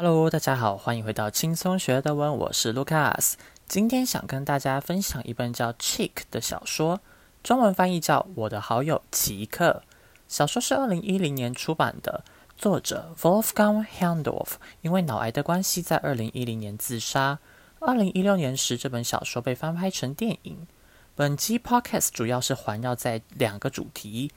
[0.00, 3.32] Hello，大家好，欢迎回到轻松学德文，我是 Lucas。
[3.66, 7.00] 今天想跟大家分享一本叫《Chick》的小说，
[7.42, 9.82] 中文翻译叫《我的好友奇克》。
[10.28, 12.22] 小说是二零一零年出版的，
[12.56, 14.50] 作者 Wolfgang Handorf
[14.82, 17.40] 因为脑癌的关系，在二零一零年自杀。
[17.80, 20.68] 二零一六年时，这本小说被翻拍成电影。
[21.16, 24.30] 本期 Podcast 主要是环绕在两个主题：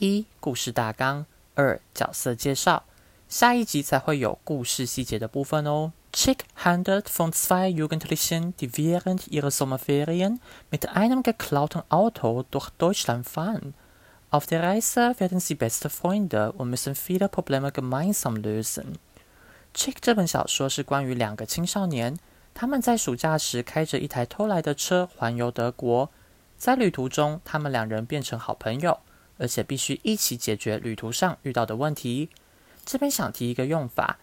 [0.00, 2.82] 一、故事大纲；二、角色介绍。
[3.28, 5.92] 下一集才会有故事细节的部分哦。
[6.12, 10.38] Chick handelt von zwei Jugendlichen, die während ihrer Sommerferien
[10.70, 13.74] mit einem geklauten Auto durch Deutschland fahren.
[14.30, 18.94] Auf der Reise werden sie beste Freunde und müssen viele Probleme gemeinsam lösen.
[19.74, 22.16] Chick 这本小说是关于两个青少年，
[22.54, 26.08] 他们在暑假时开着一台偷来的车环游德国。
[26.56, 29.00] 在旅途中，他们两人变成好朋友，
[29.36, 32.30] 而且必须一起解决旅途上遇到的问题。
[32.86, 34.16] 这边想提一个用法，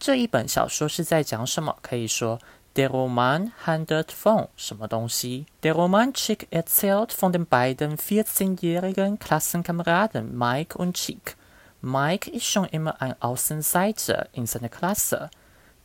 [0.00, 1.76] 这一本小说是在讲什么？
[1.80, 2.40] 可以说
[2.74, 11.36] ，Der Roman handelt von 什么东西？Der Roman Chick erzählt von den beiden vierzehnjährigen Klassenkameraden Mike und Chick.
[11.80, 15.30] Mike ist schon immer ein Außenseiter in seiner Klasse.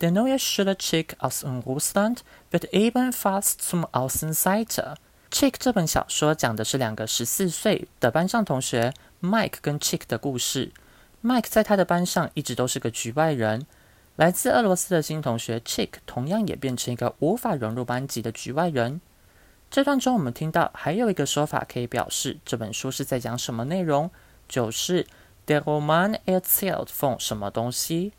[0.01, 4.95] Der neue Schüler Chick aus Russland wird ebenfalls zum Außenseiter.
[5.31, 10.71] Chick 这本小说讲的是两个十四岁的班上同学 Mike 跟 Chick 的故事。
[11.25, 13.65] Mike 在他的班上一直都是个局外人。
[14.15, 19.01] 来自俄罗斯的新同学 Chick 同样也变成一个无法融入班级的局外人。
[19.71, 24.11] 这段中我们听到还有一个说法可以表示这本书是在讲什么内容，
[24.47, 25.07] 就是
[25.47, 28.13] Der Roman erzählt von 什么东西。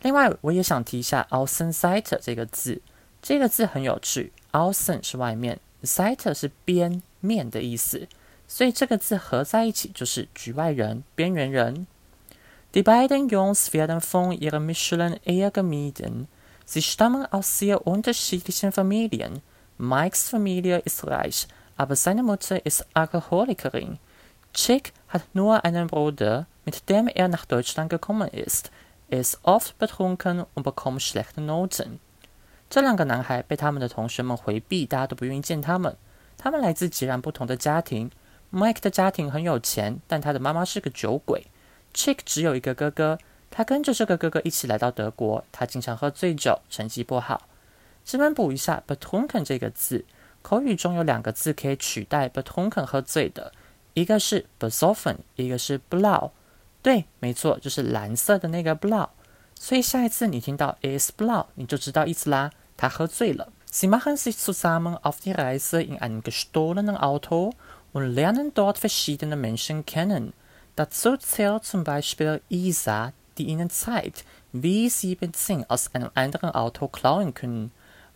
[0.00, 2.80] 另外，我也想提一下 Außenseiter 这个字，
[3.20, 4.32] 这个字很有趣。
[4.52, 5.60] Außen 是外面。
[5.84, 8.08] ，“Siter” 是边面的意思，
[8.48, 11.86] 所以这个字合在一起就是局外人、边缘人。
[12.73, 16.27] Die beiden Jungs werden von ihren Mitschülern eher gemieden.
[16.65, 19.41] Sie stammen aus sehr unterschiedlichen Familien.
[19.77, 23.99] Mikes Familie ist reich, aber seine Mutter ist Alkoholikerin.
[24.53, 28.71] Chick hat nur einen Bruder, mit dem er nach Deutschland gekommen ist.
[29.09, 31.99] Er ist oft betrunken und bekommt schlechte Noten.
[32.69, 35.95] 这两个男孩被他们的同学们回避，大家都不愿意见他们。
[36.37, 38.09] 他们来自截然不同的家庭。
[38.51, 41.45] Mike 的家庭很有钱，但他的妈妈是个酒鬼。
[41.98, 43.18] Chick 只有一个哥哥，
[43.50, 45.44] 他跟着这个哥哥一起来到德国。
[45.50, 47.48] 他经常喝醉酒，成绩不好。
[48.04, 50.04] 这边补一下，"betunken" 这个字，
[50.40, 53.52] 口语中有两个字可以取代 "betunken" 喝醉的，
[53.94, 56.30] 一个是 besoffen，一个是 blau。
[56.82, 59.08] 对，没错，就是蓝色的那个 blau。
[59.56, 62.52] 所以下一次你听到 is blau，你就知道意思啦。
[62.76, 63.52] 他喝醉了。
[63.68, 67.54] Sie machen sich zusammen auf die Reise in einem gestohlenen Auto
[67.92, 70.32] und lernen dort verschiedene Menschen kennen.
[70.77, 76.87] Dazu zählt zum Beispiel Isa, die ihnen zeigt, wie sie Benzin aus einem anderen Auto
[76.87, 77.71] klauen können.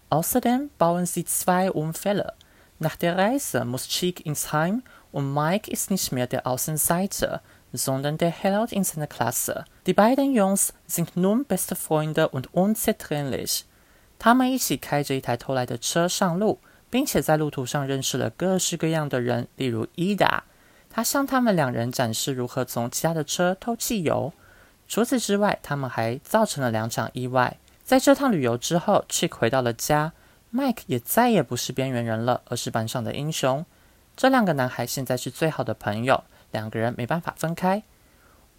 [0.10, 2.34] Außerdem bauen sie zwei Unfälle.
[2.80, 7.42] Nach der Reise muss Chick ins Heim und Mike ist nicht mehr der Außenseiter,
[7.74, 9.66] sondern der Held in seiner Klasse.
[9.86, 13.66] Die beiden Jungs sind nun beste Freunde und unzertrennlich.
[14.20, 20.44] 他们一起开着一台偷来的车上路，并且在路途上认识了各式各样的人，例如伊达。
[20.95, 24.31] 他向他们两人展示如何从其他的车偷汽油。
[24.87, 27.57] 除此之外，他们还造成了两场意外。
[27.83, 30.13] 在这趟旅游之后，Chick 回到了家
[30.53, 33.65] ，Mike 也再也不是边缘人了，而是班上的英雄。
[34.15, 37.83] 这两个男孩现在是最好的朋友，两个人没办法分开。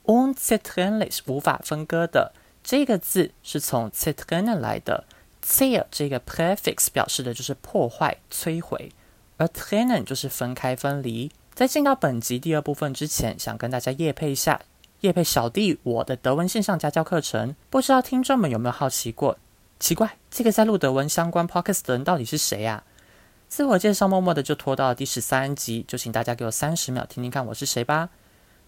[0.05, 2.33] Unzertrennlich 无法分割的
[2.63, 5.05] 这个字是从 zertrennen 来的。
[5.45, 8.91] Tear 这个 prefix 表示的就是破坏、摧毁，
[9.38, 11.31] 而 trennen 就是分开、分离。
[11.53, 14.59] 在进到本集第二部分之前，想跟大家夜配一下，
[15.01, 17.55] 夜配小弟我的德文线上家教课程。
[17.69, 19.38] 不知道听众们有没有好奇过？
[19.79, 22.83] 奇怪，这个在录德文相关 podcast 的人到底是谁呀？
[23.50, 28.09] 自我介绍默默的就拖到了第十三集，就请大家给我三十秒听听看我是谁吧。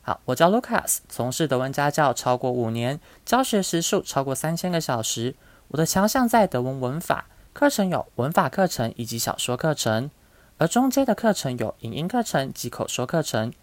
[0.04, 5.34] 好，我叫 Lucas，从事德文家教超过五年，教学时数超过三千个小时。
[5.70, 10.12] 我的强项在德文文法课程有文法课程以及小说课程，
[10.58, 13.54] 而中间的课程有影音课程及口说课程。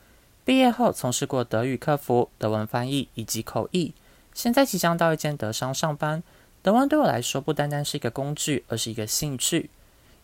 [0.44, 3.94] 毕业后从事过德语客服、德文翻译以及口译，
[4.34, 6.22] 现在即将到一间德商上班。
[6.62, 9.70] 德文对我来说不单单是一个工具，而是一个兴趣。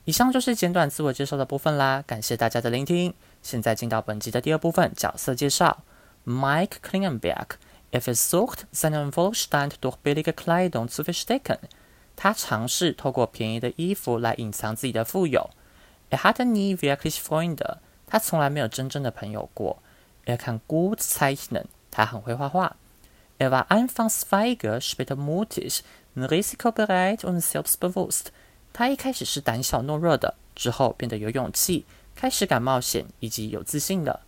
[0.04, 3.14] 以上就是简短自我介绍的部分啦，感谢大家的聆听。
[3.42, 5.84] 现在进到本集的第二部分角色介绍
[6.26, 7.46] ，Mike Klingenberg。
[7.90, 11.58] Er versucht, seinen Wohlstand durch billige Kleidung zu verstecken.
[12.16, 15.48] 他尝试透过便宜的衣服来隐藏自己的富有。
[16.10, 17.78] Er hatte nie wirklich Freunde.
[18.06, 19.82] 他从来没有真正的朋友过。
[20.24, 21.64] Er kann gut zeichnen.
[21.90, 22.76] 他很会画画。
[23.38, 25.82] Er war anfangs feige, später mutig.
[26.16, 28.26] risikobereit und selbstbewusst。
[28.72, 31.84] 他一开始是胆小懦弱的，之后变得有勇气，
[32.16, 34.20] 开始敢冒险以及有自信了。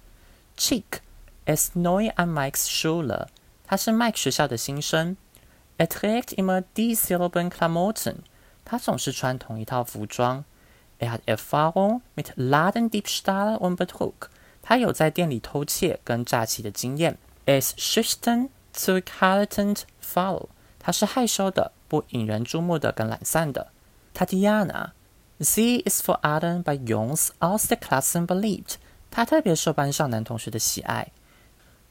[0.56, 1.00] Chick
[1.46, 3.26] ist neu an Mike's Schule。
[3.66, 5.16] 他是 Mike 学校的新生。
[5.78, 8.16] Er trägt immer dieselben Klamotten。
[8.64, 10.44] 他总是穿同一套服装。
[10.99, 14.29] Er hat Erfahrung mit Ladendiebstahl und Betrug。
[14.61, 17.17] 他有在店里偷窃跟诈欺的经验。
[17.45, 20.47] Er ist schüchtern, zurückhaltend, faul。
[20.79, 23.67] 他是害羞的、不引人注目的跟懒散的。
[24.13, 28.75] Tatiana。Sie ist vor allem bei Jungs aus der Klasse beliebt。
[29.11, 31.11] 她特别受班上男同学的喜爱。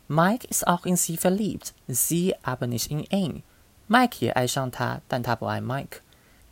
[0.08, 5.98] Mike ist auch in sie verliebt, sie aber nicht in ihn。Mike 也爱上她，但他不爱 Mike。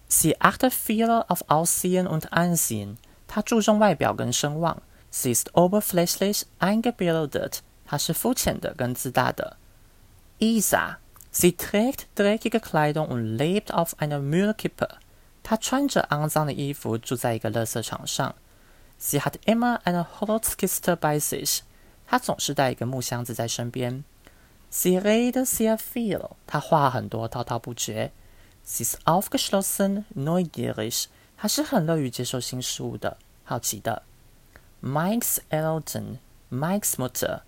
[0.09, 2.97] Sie achtet viel auf Aussehen und Ansehen。
[3.27, 4.83] 她注重外表跟声望。
[5.11, 7.61] Sie ist oberflächlich eingebildet。
[7.87, 9.57] 她是肤浅的跟自大的。
[10.39, 14.89] Isa。Sie trägt dreckige Kleidung und lebt auf einer Müllkippe。
[15.43, 18.35] 她穿着肮脏的衣服，住在一个垃圾场上。
[19.01, 21.61] Sie hat immer eine Holzkiste bei sich。
[22.07, 24.05] 她总是带一个木箱子在身边。
[24.71, 26.33] Sie redet sehr viel。
[26.47, 28.13] 她话很多，滔滔不绝。
[28.67, 31.07] Sie ist aufgeschlossen, neugierig。
[31.37, 34.03] 她是很乐于接受新事物的，好奇的。
[34.83, 36.19] Mike's Eltern,
[36.51, 37.41] Mike's Mutter,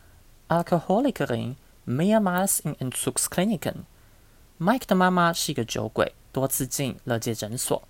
[0.48, 1.54] Alkoholikerin,
[1.86, 7.82] mehrmals in Entzugskliniken。Mike 的妈妈是一个酒鬼，多次进乐界诊所。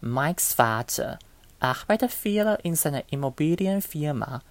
[0.00, 1.18] Mike's Vater
[1.60, 4.42] arbeitet viel in seiner Immobilienfirma,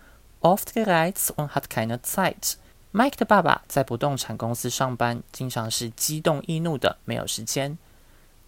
[0.42, 2.58] oft gereizt und hat keine Zeit.
[2.94, 7.78] Mike 的爸爸在不动产公司上班，经常是激动易怒的，没有时间。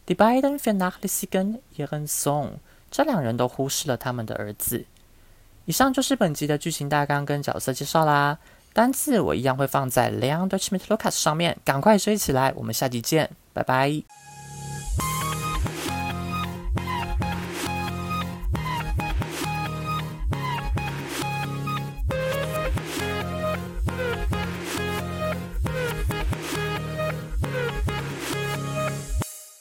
[0.06, 2.58] Die beiden vernachlässigen ihren Sohn。
[2.90, 4.84] 这两人都忽视了他们的儿子。
[5.64, 8.38] 以上就是本集的剧情大纲跟角色介绍啦。
[8.72, 12.52] 单字我一样会放在 Leon Dutch mit Lucas 上面，赶快追起来！
[12.56, 14.23] 我们下集见，拜拜。